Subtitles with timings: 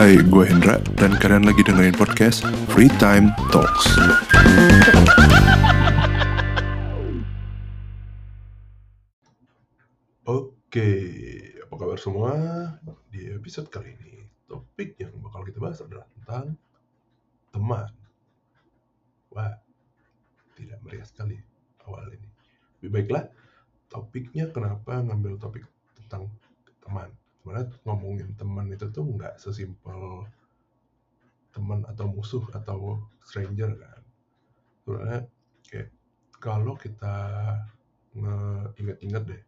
[0.00, 2.40] Hai, gue Hendra dan kalian lagi dengerin podcast
[2.72, 3.84] Free Time Talks.
[10.24, 10.88] Oke,
[11.60, 12.32] apa kabar semua?
[13.12, 16.56] Di episode kali ini, topik yang bakal kita bahas adalah tentang
[17.52, 17.92] teman.
[19.36, 19.52] Wah,
[20.56, 21.36] tidak meriah sekali
[21.84, 22.28] awal ini.
[22.80, 23.28] Lebih baiklah,
[23.92, 26.32] topiknya kenapa ngambil topik tentang
[26.80, 27.19] teman.
[27.40, 30.28] Sebenarnya ngomongin teman itu tuh nggak sesimpel
[31.50, 34.00] teman atau musuh atau stranger kan.
[34.84, 35.20] Sebenarnya
[35.66, 35.88] kayak
[36.40, 37.16] kalau kita
[38.76, 39.42] nginget-inget deh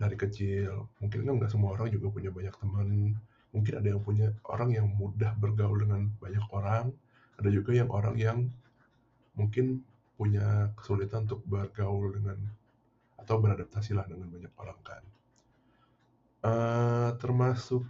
[0.00, 3.14] dari kecil mungkin kan nggak semua orang juga punya banyak teman
[3.52, 6.90] mungkin ada yang punya orang yang mudah bergaul dengan banyak orang
[7.36, 8.38] ada juga yang orang yang
[9.36, 9.84] mungkin
[10.16, 12.38] punya kesulitan untuk bergaul dengan
[13.20, 15.02] atau beradaptasi lah dengan banyak orang kan
[16.48, 16.81] uh,
[17.22, 17.86] termasuk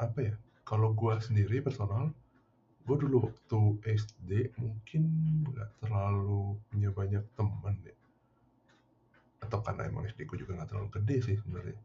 [0.00, 0.34] apa ya
[0.64, 2.08] kalau gue sendiri personal
[2.84, 5.02] gue dulu waktu SD mungkin
[5.44, 7.96] nggak terlalu punya banyak teman ya.
[9.44, 11.80] Atau karena emang SD ku juga nggak terlalu gede sih sebenarnya.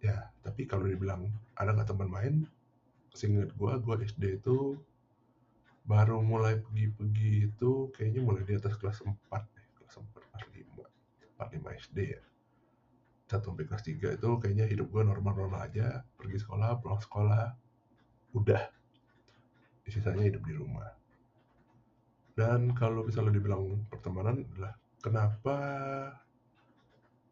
[0.00, 2.34] Ya tapi kalau dibilang ada nggak teman main
[3.16, 4.76] seinget gue gue SD itu
[5.84, 10.80] baru mulai pergi-pergi itu kayaknya mulai di atas kelas 4 deh kelas 4 kelas 5
[11.36, 12.22] 4 5 SD ya
[13.24, 16.04] satu sampai kelas 3 itu kayaknya hidup gue normal-normal aja.
[16.16, 17.44] Pergi sekolah pulang sekolah
[18.36, 18.62] udah.
[19.88, 20.88] Sisanya hidup di rumah.
[22.34, 25.56] Dan kalau misalnya dibilang pertemanan adalah kenapa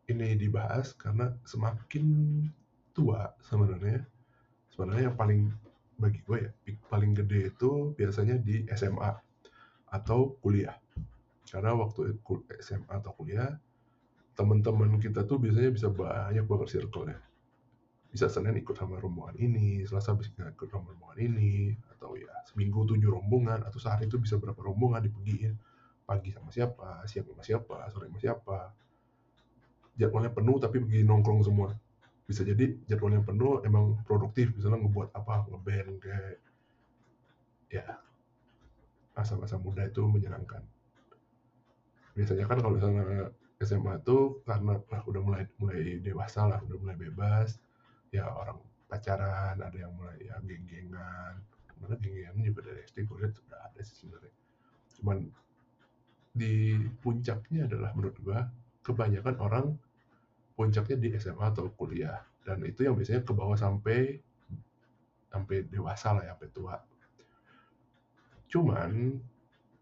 [0.09, 0.95] ini dibahas?
[0.95, 2.06] Karena semakin
[2.95, 4.05] tua sebenarnya.
[4.73, 5.43] Sebenarnya yang paling
[6.01, 6.51] bagi gue ya
[6.89, 9.12] paling gede itu biasanya di SMA
[9.93, 10.77] atau kuliah.
[11.45, 12.17] Karena waktu
[12.65, 13.53] SMA atau kuliah
[14.33, 17.19] teman-teman kita tuh biasanya bisa banyak banget circle ya
[18.12, 22.84] bisa Senin ikut sama rombongan ini, Selasa bisa ikut sama rombongan ini, atau ya seminggu
[22.84, 25.56] tujuh rombongan, atau sehari itu bisa berapa rombongan dipergiin,
[26.05, 28.59] pagi sama siapa, siang sama siapa, sore sama siapa,
[29.97, 31.72] jadwalnya penuh tapi pergi nongkrong semua.
[32.28, 36.37] Bisa jadi jadwalnya penuh emang produktif misalnya ngebuat apa ngeband kayak
[37.72, 37.97] ya
[39.16, 40.60] masa-masa muda itu menyenangkan.
[42.12, 43.32] Biasanya kan kalau misalnya
[43.62, 47.59] SMA itu karena lah udah mulai mulai dewasa lah udah mulai bebas.
[48.12, 51.41] Ya orang pacaran ada yang mulai ya geng-gengan.
[51.81, 54.34] Mana geng-gengan juga dari SD gue lihat sudah ada sih sebenarnya.
[55.01, 55.19] Cuman
[56.33, 58.49] di puncaknya adalah menurut gua
[58.81, 59.67] kebanyakan orang
[60.56, 62.25] puncaknya di SMA atau kuliah.
[62.43, 64.19] Dan itu yang biasanya ke bawah sampai
[65.33, 66.77] sampai dewasa lah ya sampai tua.
[68.53, 68.91] Cuman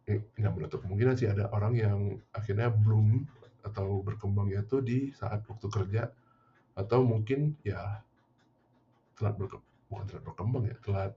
[0.07, 1.99] eh, nggak menutup kemungkinan sih ada orang yang
[2.35, 3.27] akhirnya belum
[3.65, 6.03] atau berkembangnya itu di saat waktu kerja
[6.79, 8.01] atau mungkin ya
[9.19, 11.13] telat berkembang bukan telat berkembang ya telat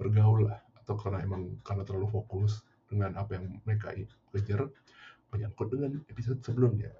[0.00, 0.58] bergaul lah.
[0.80, 3.94] Atau karena emang karena terlalu fokus dengan apa yang mereka
[4.34, 4.68] kejar
[5.32, 6.92] menyangkut dengan episode sebelumnya.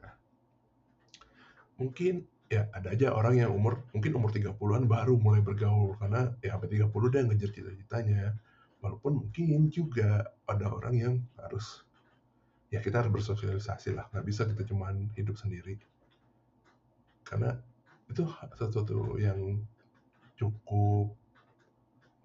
[1.77, 6.55] Mungkin ya ada aja orang yang umur mungkin umur 30-an baru mulai bergaul karena ya
[6.55, 8.37] sampai 30 udah ngejar cita-citanya.
[8.85, 11.89] Walaupun mungkin juga ada orang yang harus
[12.75, 14.11] ya kita harus bersosialisasi lah.
[14.11, 15.79] Nggak bisa kita cuman hidup sendiri.
[17.23, 17.55] Karena
[18.11, 18.27] itu
[18.59, 19.63] sesuatu yang
[20.35, 21.15] cukup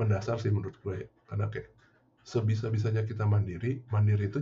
[0.01, 1.05] mendasar sih menurut gue.
[1.29, 1.69] Karena kayak
[2.25, 4.41] sebisa-bisanya kita mandiri mandiri itu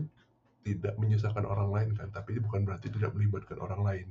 [0.64, 2.08] tidak menyusahkan orang lain kan.
[2.16, 4.08] Tapi bukan berarti tidak melibatkan orang lain.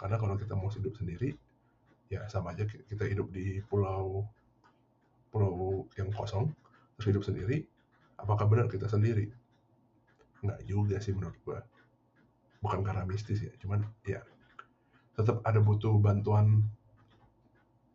[0.00, 1.36] Karena kalau kita mau hidup sendiri
[2.12, 4.22] ya sama aja kita hidup di pulau
[5.32, 6.52] pulau yang kosong
[6.94, 7.64] terus hidup sendiri
[8.20, 9.32] apakah benar kita sendiri
[10.44, 11.64] nggak juga sih menurut gua.
[12.60, 14.20] Bukan karena mistis ya cuman ya
[15.16, 16.60] tetap ada butuh bantuan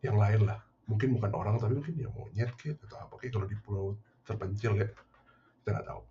[0.00, 0.58] yang lain lah.
[0.90, 3.86] Mungkin bukan orang tapi mungkin ya monyet kayak atau apa kayak kalau di pulau
[4.26, 4.86] terpencil ya
[5.62, 6.02] kita nggak tahu.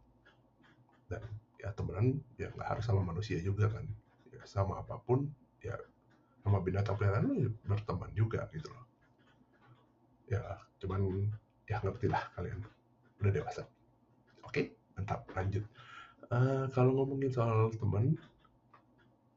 [1.11, 1.23] Dan
[1.59, 2.07] ya temenan
[2.39, 3.83] ya nggak harus sama manusia juga kan.
[4.31, 5.27] Ya, sama apa pun
[5.59, 5.75] ya
[6.39, 8.85] sama binatang peliharaan lu ya berteman juga gitu loh.
[10.29, 10.41] Ya
[10.79, 11.27] cuman
[11.67, 12.63] ya ngerti lah kalian.
[13.19, 13.63] Udah dewasa.
[14.45, 15.27] Oke mantap.
[15.35, 15.65] Lanjut
[16.33, 18.17] uh, kalau ngomongin soal teman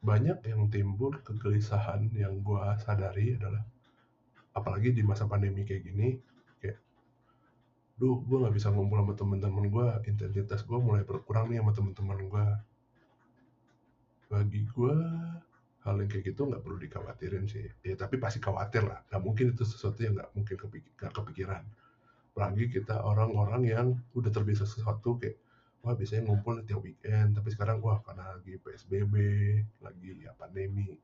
[0.02, 3.62] banyak yang timbul kegelisahan yang gue sadari adalah
[4.52, 6.18] apalagi di masa pandemi kayak gini
[6.58, 6.76] kayak
[7.96, 12.18] duh gue nggak bisa ngumpul sama teman-teman gue intensitas gue mulai berkurang nih sama teman-teman
[12.28, 12.46] gue
[14.32, 14.96] bagi gue
[15.82, 17.66] hal yang kayak gitu nggak perlu dikhawatirin sih.
[17.82, 19.02] Ya tapi pasti khawatir lah.
[19.10, 21.62] Nggak mungkin itu sesuatu yang nggak mungkin kepik gak kepikiran.
[22.32, 23.86] Apalagi kita orang-orang yang
[24.16, 25.36] udah terbiasa sesuatu kayak
[25.82, 29.14] wah biasanya ngumpul tiap weekend tapi sekarang wah karena lagi psbb
[29.82, 30.94] lagi ya pandemi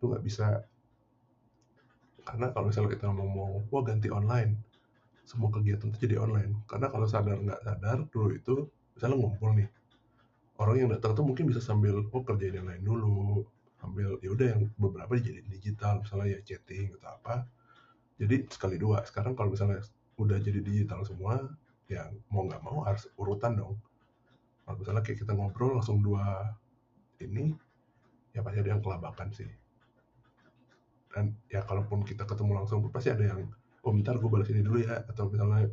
[0.00, 0.64] itu nggak bisa.
[2.24, 4.56] Karena kalau misalnya kita ngomong wah ganti online
[5.28, 6.64] semua kegiatan itu jadi online.
[6.64, 8.54] Karena kalau sadar nggak sadar dulu itu
[8.96, 9.68] misalnya ngumpul nih
[10.60, 13.44] orang yang datang tuh mungkin bisa sambil oh kerjain yang lain dulu
[13.80, 17.34] sambil ya udah yang beberapa jadi digital misalnya ya chatting atau apa.
[18.16, 19.04] Jadi sekali dua.
[19.04, 19.84] Sekarang kalau misalnya
[20.16, 21.44] udah jadi digital semua
[21.88, 23.76] ya mau nggak mau harus urutan dong
[24.64, 26.54] kalau misalnya kayak kita ngobrol langsung dua
[27.20, 27.52] ini
[28.32, 29.50] ya pasti ada yang kelabakan sih.
[31.10, 33.50] Dan ya kalaupun kita ketemu langsung pasti ada yang
[33.82, 35.66] oh bentar gue balas ini dulu ya atau misalnya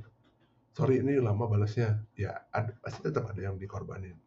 [0.73, 2.01] sorry ini lama balasnya.
[2.17, 4.17] Ya ada, pasti tetap ada yang dikorbanin.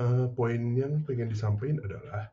[0.00, 2.32] Uh, poin yang pengen disampaikan adalah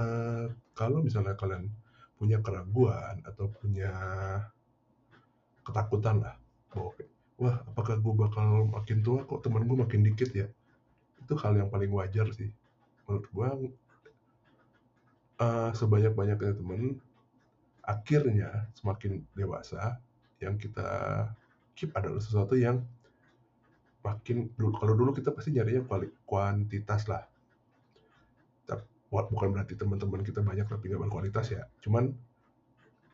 [0.00, 1.68] uh, kalau misalnya kalian
[2.16, 3.92] punya keraguan atau punya
[5.62, 6.36] ketakutan lah
[6.72, 6.96] bahwa
[7.38, 9.22] wah apakah gue bakal makin tua?
[9.24, 10.46] Kok teman gue makin dikit ya?
[11.22, 12.50] Itu hal yang paling wajar sih
[13.08, 13.48] menurut gue
[15.40, 17.00] uh, sebanyak-banyaknya temen
[17.80, 19.96] akhirnya semakin dewasa
[20.44, 21.24] yang kita
[21.72, 22.84] keep adalah sesuatu yang
[24.04, 25.88] makin dulu kalau dulu kita pasti nyarinya
[26.28, 27.24] kuantitas lah.
[29.08, 31.64] Bukan berarti teman-teman kita banyak tapi nggak berkualitas ya.
[31.80, 32.12] Cuman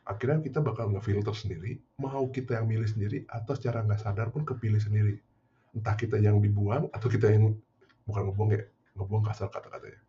[0.05, 4.45] akhirnya kita bakal ngefilter sendiri mau kita yang milih sendiri atau secara nggak sadar pun
[4.45, 5.17] kepilih sendiri.
[5.73, 7.57] Entah kita yang dibuang atau kita yang
[8.05, 8.63] bukan ngebuang ya
[8.95, 9.99] ngebuang kasar kata-katanya.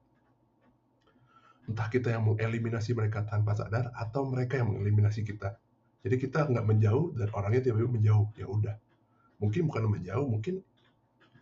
[1.67, 5.59] Entah kita yang mengeliminasi mereka tanpa sadar atau mereka yang mengeliminasi kita.
[6.07, 8.77] Jadi kita nggak menjauh dan orangnya tiba-tiba menjauh ya udah.
[9.43, 10.63] Mungkin bukan menjauh mungkin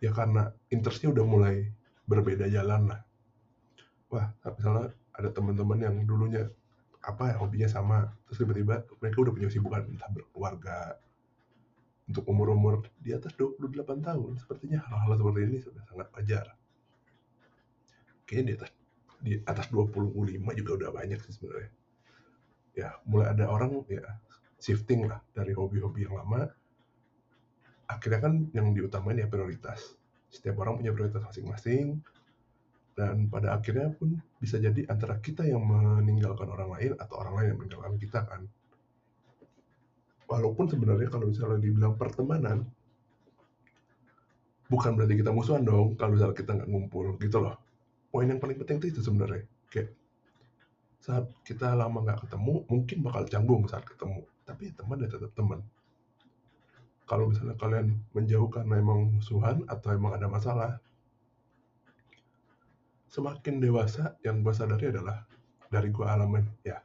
[0.01, 1.69] ya karena interestnya udah mulai
[2.09, 2.99] berbeda jalan lah.
[4.09, 6.49] Wah misalnya ada teman-teman yang dulunya
[7.05, 10.97] apa ya hobinya sama terus tiba-tiba mereka udah punya kesibukan entah berkeluarga
[12.05, 16.45] untuk umur-umur di atas 28 tahun sepertinya hal-hal seperti ini sudah sangat wajar
[18.25, 18.71] kayaknya di atas
[19.25, 21.71] di atas 25 juga udah banyak sih sebenarnya.
[22.75, 24.03] Ya, mulai ada orang ya
[24.61, 26.45] shifting lah dari hobi-hobi yang lama.
[27.89, 29.97] Akhirnya kan yang diutamain ya prioritas.
[30.29, 32.01] Setiap orang punya prioritas masing-masing.
[32.95, 37.47] Dan pada akhirnya pun bisa jadi antara kita yang meninggalkan orang lain atau orang lain
[37.51, 38.41] yang meninggalkan kita kan.
[40.25, 42.63] Walaupun sebenarnya kalau misalnya dibilang pertemanan,
[44.71, 47.59] bukan berarti kita musuhan dong kalau misalnya kita nggak ngumpul gitu loh.
[48.09, 49.43] Poin yang paling penting itu sebenarnya.
[49.67, 49.91] Kayak
[51.03, 54.23] saat kita lama nggak ketemu mungkin bakal canggung saat ketemu.
[54.47, 55.59] Tapi ya teman ya tetap teman.
[57.05, 60.81] Kalau misalnya kalian menjauh karena emang musuhan atau emang ada masalah
[63.15, 65.23] semakin dewasa yang gue sadari adalah
[65.71, 66.83] dari gue alamin ya.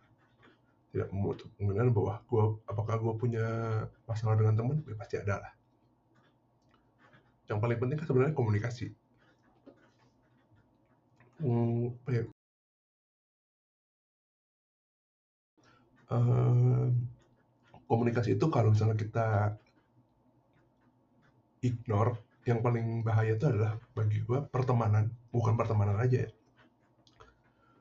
[0.91, 3.47] Tidak menutup kemungkinan bahwa gue apakah gue punya
[4.07, 5.53] masalah dengan teman ya pasti ada lah.
[7.51, 8.87] Yang paling penting kan sebenarnya komunikasi.
[11.43, 12.23] Hmm, ya?
[17.87, 19.55] komunikasi itu kalau misalnya kita
[21.63, 22.19] ignore,
[22.49, 26.31] yang paling bahaya itu adalah bagi gue pertemanan, bukan pertemanan aja ya.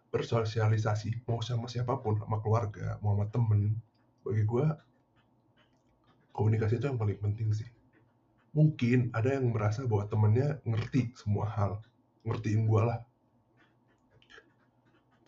[0.10, 3.78] Bersosialisasi, mau sama siapa pun, sama keluarga, mau sama temen,
[4.26, 4.66] bagi gue
[6.34, 7.70] komunikasi itu yang paling penting sih.
[8.52, 11.80] Mungkin ada yang merasa bahwa temennya ngerti semua hal,
[12.26, 13.00] ngertiin gue lah,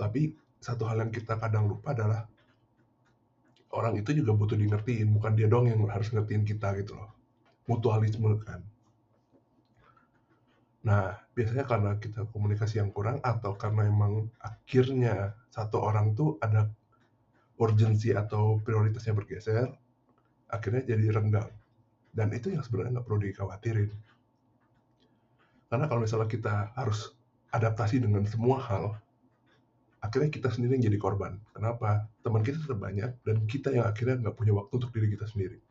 [0.01, 2.25] tapi satu hal yang kita kadang lupa adalah
[3.69, 7.13] orang itu juga butuh di ngertiin, bukan dia dong yang harus ngertiin kita gitu loh.
[7.69, 8.65] Mutualisme kan.
[10.81, 16.65] Nah, biasanya karena kita komunikasi yang kurang atau karena emang akhirnya satu orang tuh ada
[17.61, 19.69] urgensi atau prioritasnya bergeser,
[20.49, 21.49] akhirnya jadi renggang.
[22.09, 23.91] Dan itu yang sebenarnya nggak perlu dikhawatirin.
[25.69, 27.13] Karena kalau misalnya kita harus
[27.53, 28.97] adaptasi dengan semua hal,
[30.01, 31.37] akhirnya kita sendiri yang jadi korban.
[31.53, 32.09] Kenapa?
[32.25, 35.61] Teman kita tetap banyak dan kita yang akhirnya nggak punya waktu untuk diri kita sendiri.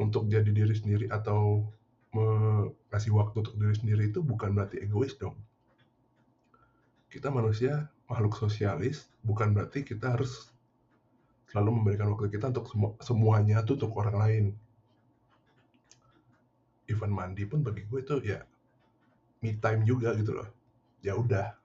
[0.00, 1.66] Untuk jadi diri sendiri atau
[2.10, 5.38] mengasih waktu untuk diri sendiri itu bukan berarti egois dong.
[7.10, 10.50] Kita manusia makhluk sosialis, bukan berarti kita harus
[11.50, 14.44] selalu memberikan waktu kita untuk semu semuanya tuh untuk orang lain.
[16.90, 18.42] Even mandi pun bagi gue itu ya
[19.42, 20.50] me time juga gitu loh.
[21.00, 21.60] Ya udah,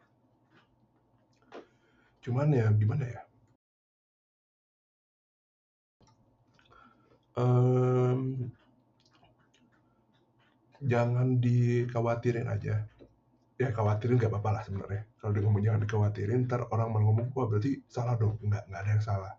[2.26, 3.22] Cuman ya gimana ya?
[7.38, 7.95] Um,
[10.82, 12.84] jangan dikhawatirin aja.
[13.56, 15.04] Ya khawatirin nggak apa-apa lah sebenarnya.
[15.20, 18.36] Kalau dia ngomong jangan dikhawatirin, ntar orang mau ngomong, wah berarti salah dong.
[18.44, 19.34] Nggak, nggak ada yang salah.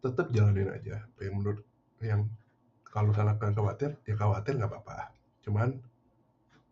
[0.00, 0.96] Tetap jalanin aja.
[1.18, 1.60] Yang menurut
[2.00, 2.30] yang
[2.86, 5.10] kalau salah kalian khawatir, ya khawatir nggak apa-apa.
[5.42, 5.74] Cuman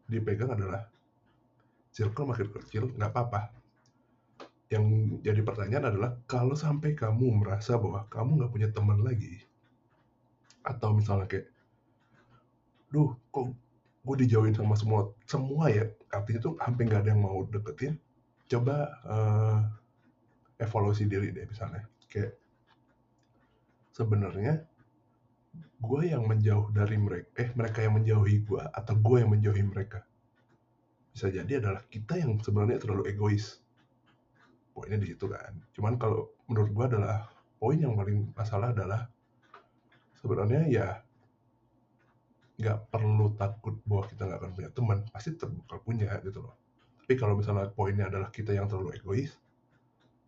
[0.07, 0.87] dipegang adalah
[1.91, 3.59] circle makin kecil, nggak apa-apa
[4.69, 4.85] yang
[5.25, 9.41] jadi pertanyaan adalah kalau sampai kamu merasa bahwa kamu nggak punya teman lagi
[10.61, 11.49] atau misalnya kayak
[12.89, 13.53] duh kok
[14.05, 15.89] gue dijauhin sama semua semua ya?
[16.13, 18.01] Artinya tuh hampir nggak ada yang mau deketin.
[18.49, 19.59] Coba uh,
[20.57, 21.85] evaluasi diri deh misalnya.
[22.09, 22.37] Kayak
[23.93, 24.65] sebenarnya
[25.79, 30.03] gue yang menjauh dari mereka eh mereka yang menjauhi gue atau gue yang menjauhi mereka
[31.19, 33.59] bisa jadi adalah kita yang sebenarnya terlalu egois.
[34.71, 35.51] Poinnya di situ kan.
[35.75, 37.27] Cuman kalau menurut gue adalah
[37.59, 39.11] poin yang paling masalah adalah
[40.23, 41.03] sebenarnya ya
[42.59, 46.55] nggak perlu takut bahwa kita nggak akan punya teman pasti bakal punya gitu loh
[47.07, 49.39] tapi kalau misalnya poinnya adalah kita yang terlalu egois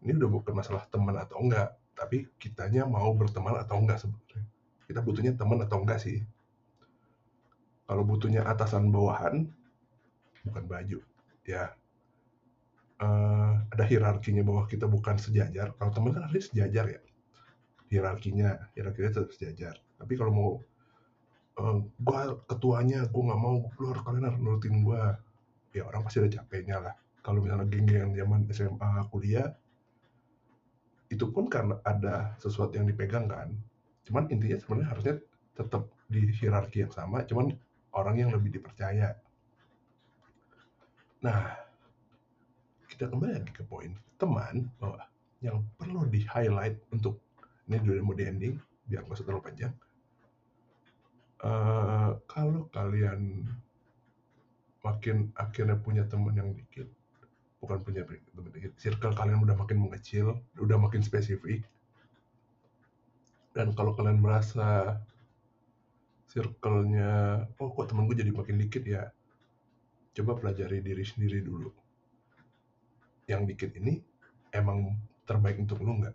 [0.00, 4.46] ini udah bukan masalah teman atau enggak tapi kitanya mau berteman atau enggak sebenarnya
[4.86, 6.22] kita butuhnya teman atau enggak sih
[7.84, 9.50] kalau butuhnya atasan bawahan
[10.46, 10.98] bukan baju
[11.42, 11.74] ya
[13.00, 15.72] uh, ada hierarkinya bahwa kita bukan sejajar.
[15.74, 17.00] Kalau teman kan harusnya sejajar ya.
[17.90, 19.74] Hierarkinya, hierarkinya tetap sejajar.
[19.98, 20.50] Tapi kalau mau
[21.58, 25.18] uh, gua ketuanya, gua nggak mau keluar kalian harus nurutin gua.
[25.74, 26.94] Ya orang pasti ada capeknya lah.
[27.22, 29.54] Kalau misalnya geng-geng zaman SMA, kuliah,
[31.10, 33.54] itu pun karena ada sesuatu yang dipegang kan.
[34.06, 35.14] Cuman intinya sebenarnya harusnya
[35.54, 37.54] tetap di hierarki yang sama, cuman
[37.94, 39.14] orang yang lebih dipercaya.
[41.20, 41.54] Nah,
[42.88, 45.04] kita kembali lagi ke poin teman bahwa
[45.40, 47.20] yang perlu di highlight untuk
[47.68, 48.54] ini udah mau di ending
[48.84, 49.72] biar nggak terlalu panjang
[51.44, 53.46] uh, kalau kalian
[54.80, 56.88] makin akhirnya punya teman yang dikit
[57.60, 61.60] bukan punya teman dikit circle kalian udah makin mengecil udah makin spesifik
[63.50, 65.02] dan kalau kalian merasa
[66.30, 69.10] circle-nya oh kok temen gue jadi makin dikit ya?
[70.14, 71.70] Coba pelajari diri sendiri dulu.
[73.26, 73.98] Yang dikit ini
[74.54, 74.94] emang
[75.26, 76.14] terbaik untuk lu nggak?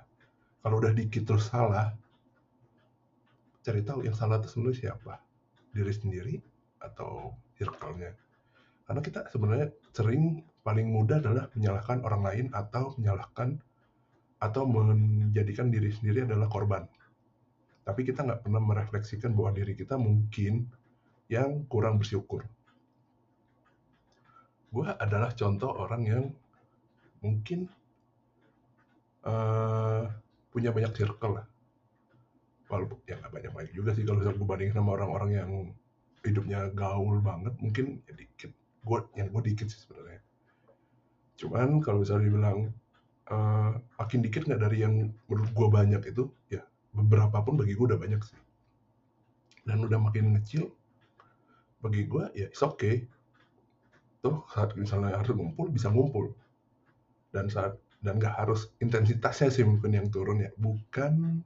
[0.64, 1.92] Kalau udah dikit terus salah
[3.66, 5.18] cari tahu yang salah itu sebenarnya siapa?
[5.74, 6.36] Diri sendiri
[6.78, 8.14] atau circle-nya?
[8.86, 13.58] Karena kita sebenarnya sering paling mudah adalah menyalahkan orang lain atau menyalahkan
[14.38, 16.86] atau menjadikan diri sendiri adalah korban.
[17.82, 20.70] Tapi kita nggak pernah merefleksikan bahwa diri kita mungkin
[21.26, 22.46] yang kurang bersyukur.
[24.70, 26.26] Gue adalah contoh orang yang
[27.26, 27.66] mungkin
[29.26, 30.06] uh,
[30.54, 31.46] punya banyak circle lah
[32.66, 35.52] walaupun ya nggak banyak banyak juga sih kalau misalnya gue bandingin sama orang-orang yang
[36.26, 38.52] hidupnya gaul banget mungkin ya dikit.
[38.82, 40.22] Gue yang gue dikit sih sebenarnya.
[41.38, 42.74] Cuman kalau misalnya dibilang
[43.30, 47.86] uh, makin dikit nggak dari yang menurut gue banyak itu ya beberapa pun bagi gue
[47.94, 48.40] udah banyak sih.
[49.66, 50.74] Dan udah makin kecil
[51.82, 53.06] bagi gue ya it's okay.
[54.26, 56.34] Tuh saat misalnya harus ngumpul bisa ngumpul.
[57.30, 60.50] Dan saat dan nggak harus intensitasnya sih mungkin yang turun ya.
[60.58, 61.42] Bukan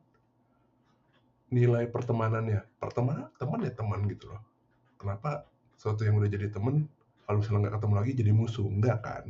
[1.49, 2.61] nilai pertemanannya.
[2.77, 4.41] Pertemanan teman ya teman gitu loh.
[5.01, 6.85] Kenapa sesuatu yang udah jadi teman
[7.25, 8.65] kalau misalnya nggak ketemu lagi jadi musuh?
[8.65, 9.25] Enggak kan?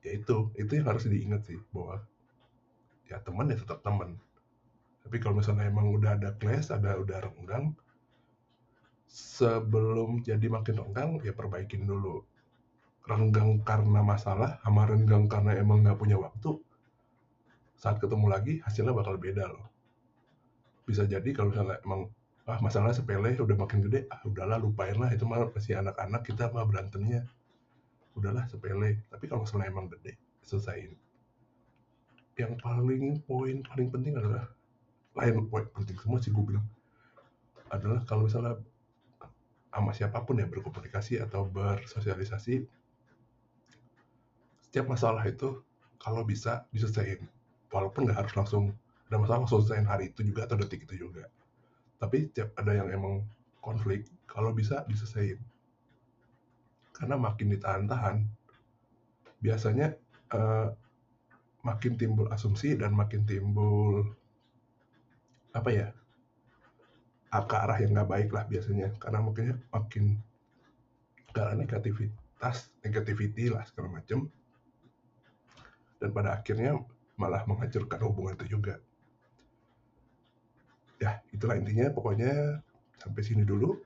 [0.00, 2.00] Ya itu itu yang harus diingat sih bahwa
[3.08, 4.16] ya teman ya tetap teman.
[5.00, 7.72] Tapi kalau misalnya emang udah ada clash ada udah renggang
[9.10, 12.24] sebelum jadi makin renggang ya perbaikin dulu.
[13.08, 16.60] Renggang karena masalah sama renggang karena emang nggak punya waktu
[17.80, 19.69] saat ketemu lagi hasilnya bakal beda loh
[20.84, 22.10] bisa jadi kalau misalnya emang
[22.48, 26.50] ah masalahnya sepele udah makin gede ah udahlah lupain lah itu mah masih anak-anak kita
[26.50, 27.22] mah berantemnya.
[28.18, 29.06] Udahlah sepele.
[29.06, 30.92] Tapi kalau misalnya emang gede selesaiin.
[32.34, 34.50] Yang paling poin paling penting adalah
[35.18, 36.66] lain poin penting semua sih gue bilang
[37.70, 38.58] adalah kalau misalnya
[39.70, 42.66] sama siapa pun ya berkomunikasi atau bersosialisasi
[44.66, 45.62] setiap masalah itu
[46.02, 47.26] kalau bisa diselesaikan
[47.70, 48.64] walaupun nggak harus langsung
[49.10, 51.26] ada masalah selesaiin hari itu juga atau detik itu juga.
[51.98, 53.26] Tapi setiap ada yang emang
[53.58, 55.42] konflik kalau bisa diselesaikan.
[56.94, 58.22] Karena makin ditahan-tahan
[59.42, 59.98] biasanya
[60.30, 60.70] uh,
[61.66, 64.06] makin timbul asumsi dan makin timbul
[65.50, 65.88] apa ya
[67.34, 68.94] ke arah yang nggak baik lah biasanya.
[69.02, 70.22] Karena makanya makin
[71.34, 74.30] karena negativitas negativity lah segala macam
[75.98, 76.78] dan pada akhirnya
[77.18, 78.78] malah menghancurkan hubungan itu juga.
[81.00, 81.88] Ya, itulah intinya.
[81.90, 82.60] Pokoknya
[83.00, 83.80] sampai sini dulu.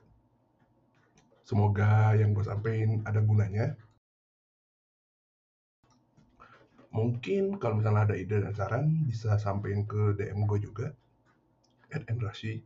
[1.46, 3.78] Semoga yang gue sampaikan ada gunanya.
[6.94, 10.86] Mungkin kalau misalnya ada ide dan saran, bisa sampaikan ke DM gue juga.
[11.94, 12.58] At Endrashi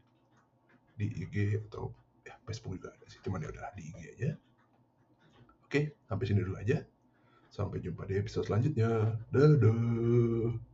[0.97, 1.93] di IG atau
[2.25, 3.21] ya Facebook juga ada sih.
[3.21, 4.31] Cuman ya udah di IG aja.
[5.69, 6.81] Oke, sampai sini dulu aja.
[7.53, 9.17] Sampai jumpa di episode selanjutnya.
[9.29, 10.68] Dadah.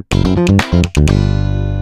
[0.00, 1.81] Thank you.